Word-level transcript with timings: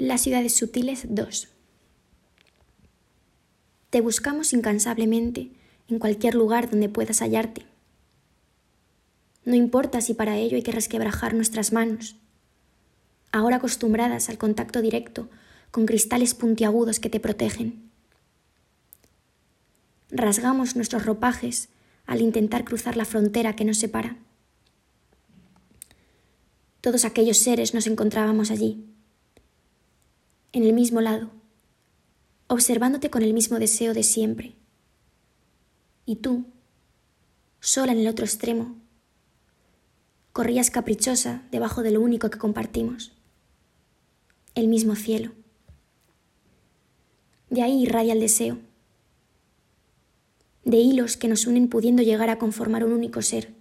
Las 0.00 0.22
ciudades 0.22 0.56
sutiles 0.56 1.04
2. 1.10 1.48
Te 3.90 4.00
buscamos 4.00 4.54
incansablemente 4.54 5.50
en 5.88 5.98
cualquier 5.98 6.34
lugar 6.34 6.70
donde 6.70 6.88
puedas 6.88 7.20
hallarte. 7.20 7.66
No 9.44 9.56
importa 9.56 10.00
si 10.00 10.14
para 10.14 10.38
ello 10.38 10.56
hay 10.56 10.62
que 10.62 10.72
resquebrajar 10.72 11.34
nuestras 11.34 11.74
manos, 11.74 12.16
ahora 13.30 13.56
acostumbradas 13.56 14.30
al 14.30 14.38
contacto 14.38 14.80
directo 14.80 15.28
con 15.70 15.84
cristales 15.84 16.34
puntiagudos 16.34 16.98
que 16.98 17.10
te 17.10 17.20
protegen. 17.20 17.90
Rasgamos 20.10 20.76
nuestros 20.76 21.04
ropajes 21.04 21.68
al 22.06 22.22
intentar 22.22 22.64
cruzar 22.64 22.96
la 22.96 23.04
frontera 23.04 23.54
que 23.54 23.66
nos 23.66 23.76
separa. 23.76 24.16
Todos 26.80 27.04
aquellos 27.04 27.36
seres 27.36 27.74
nos 27.74 27.86
encontrábamos 27.86 28.50
allí, 28.50 28.89
en 30.52 30.64
el 30.64 30.72
mismo 30.72 31.00
lado, 31.00 31.30
observándote 32.48 33.10
con 33.10 33.22
el 33.22 33.32
mismo 33.32 33.58
deseo 33.58 33.94
de 33.94 34.02
siempre. 34.02 34.56
Y 36.04 36.16
tú, 36.16 36.46
sola 37.60 37.92
en 37.92 37.98
el 37.98 38.08
otro 38.08 38.24
extremo, 38.24 38.76
corrías 40.32 40.70
caprichosa 40.70 41.42
debajo 41.50 41.82
de 41.82 41.92
lo 41.92 42.00
único 42.00 42.30
que 42.30 42.38
compartimos, 42.38 43.12
el 44.54 44.66
mismo 44.66 44.96
cielo. 44.96 45.32
De 47.48 47.62
ahí 47.62 47.82
irradia 47.82 48.12
el 48.12 48.20
deseo, 48.20 48.58
de 50.64 50.76
hilos 50.78 51.16
que 51.16 51.28
nos 51.28 51.46
unen 51.46 51.68
pudiendo 51.68 52.02
llegar 52.02 52.30
a 52.30 52.38
conformar 52.38 52.84
un 52.84 52.92
único 52.92 53.22
ser. 53.22 53.54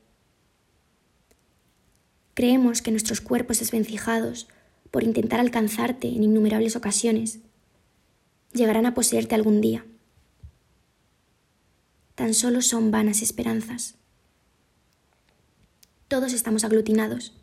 Creemos 2.33 2.81
que 2.81 2.91
nuestros 2.91 3.21
cuerpos 3.21 3.59
desvencijados 3.59 4.47
por 4.91 5.03
intentar 5.03 5.39
alcanzarte 5.39 6.07
en 6.07 6.23
innumerables 6.23 6.75
ocasiones, 6.75 7.39
llegarán 8.53 8.85
a 8.85 8.93
poseerte 8.93 9.35
algún 9.35 9.61
día. 9.61 9.85
Tan 12.15 12.33
solo 12.33 12.61
son 12.61 12.91
vanas 12.91 13.21
esperanzas. 13.21 13.95
Todos 16.07 16.33
estamos 16.33 16.63
aglutinados, 16.63 17.33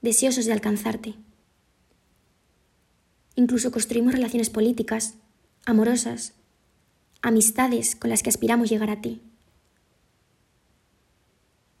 deseosos 0.00 0.46
de 0.46 0.52
alcanzarte. 0.52 1.14
Incluso 3.36 3.70
construimos 3.70 4.14
relaciones 4.14 4.50
políticas, 4.50 5.14
amorosas, 5.66 6.32
amistades 7.22 7.96
con 7.96 8.10
las 8.10 8.22
que 8.22 8.30
aspiramos 8.30 8.70
llegar 8.70 8.90
a 8.90 9.00
ti. 9.00 9.20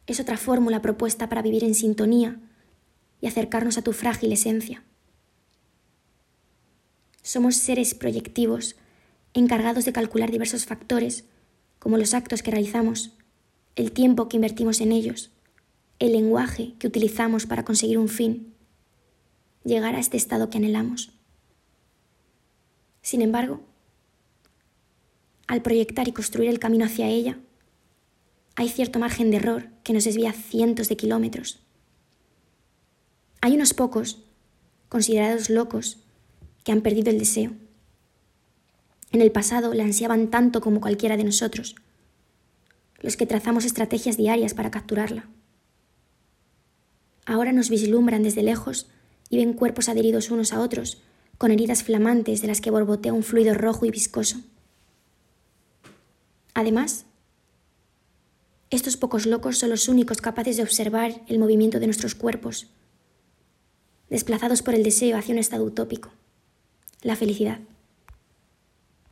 Es 0.06 0.20
otra 0.20 0.36
fórmula 0.36 0.82
propuesta 0.82 1.28
para 1.28 1.42
vivir 1.42 1.64
en 1.64 1.74
sintonía 1.74 2.40
y 3.20 3.26
acercarnos 3.26 3.78
a 3.78 3.82
tu 3.82 3.92
frágil 3.92 4.32
esencia. 4.32 4.82
Somos 7.22 7.56
seres 7.56 7.94
proyectivos, 7.94 8.76
encargados 9.34 9.84
de 9.84 9.92
calcular 9.92 10.30
diversos 10.30 10.66
factores, 10.66 11.24
como 11.78 11.98
los 11.98 12.14
actos 12.14 12.42
que 12.42 12.50
realizamos, 12.50 13.12
el 13.76 13.92
tiempo 13.92 14.28
que 14.28 14.36
invertimos 14.36 14.80
en 14.80 14.92
ellos, 14.92 15.30
el 15.98 16.12
lenguaje 16.12 16.74
que 16.78 16.86
utilizamos 16.86 17.46
para 17.46 17.64
conseguir 17.64 17.98
un 17.98 18.08
fin, 18.08 18.54
llegar 19.64 19.94
a 19.94 20.00
este 20.00 20.16
estado 20.16 20.50
que 20.50 20.58
anhelamos. 20.58 21.12
Sin 23.02 23.22
embargo, 23.22 23.60
al 25.46 25.62
proyectar 25.62 26.08
y 26.08 26.12
construir 26.12 26.48
el 26.48 26.58
camino 26.58 26.84
hacia 26.84 27.08
ella, 27.08 27.38
hay 28.56 28.68
cierto 28.68 28.98
margen 28.98 29.30
de 29.30 29.38
error 29.38 29.68
que 29.82 29.92
nos 29.92 30.04
desvía 30.04 30.32
cientos 30.32 30.88
de 30.88 30.96
kilómetros. 30.96 31.60
Hay 33.42 33.54
unos 33.54 33.72
pocos, 33.72 34.18
considerados 34.88 35.48
locos, 35.48 35.98
que 36.62 36.72
han 36.72 36.82
perdido 36.82 37.10
el 37.10 37.18
deseo. 37.18 37.52
En 39.12 39.22
el 39.22 39.32
pasado 39.32 39.72
la 39.72 39.84
ansiaban 39.84 40.28
tanto 40.28 40.60
como 40.60 40.80
cualquiera 40.80 41.16
de 41.16 41.24
nosotros, 41.24 41.74
los 43.00 43.16
que 43.16 43.26
trazamos 43.26 43.64
estrategias 43.64 44.18
diarias 44.18 44.52
para 44.52 44.70
capturarla. 44.70 45.28
Ahora 47.24 47.52
nos 47.52 47.70
vislumbran 47.70 48.22
desde 48.22 48.42
lejos 48.42 48.88
y 49.30 49.38
ven 49.38 49.54
cuerpos 49.54 49.88
adheridos 49.88 50.30
unos 50.30 50.52
a 50.52 50.60
otros, 50.60 51.00
con 51.38 51.50
heridas 51.50 51.82
flamantes 51.82 52.42
de 52.42 52.48
las 52.48 52.60
que 52.60 52.70
borbotea 52.70 53.14
un 53.14 53.22
fluido 53.22 53.54
rojo 53.54 53.86
y 53.86 53.90
viscoso. 53.90 54.40
Además, 56.52 57.06
estos 58.68 58.98
pocos 58.98 59.24
locos 59.24 59.56
son 59.56 59.70
los 59.70 59.88
únicos 59.88 60.20
capaces 60.20 60.58
de 60.58 60.62
observar 60.62 61.22
el 61.26 61.38
movimiento 61.38 61.80
de 61.80 61.86
nuestros 61.86 62.14
cuerpos, 62.14 62.68
desplazados 64.10 64.62
por 64.62 64.74
el 64.74 64.82
deseo 64.82 65.16
hacia 65.16 65.32
un 65.32 65.38
estado 65.38 65.64
utópico, 65.64 66.10
la 67.02 67.16
felicidad. 67.16 67.60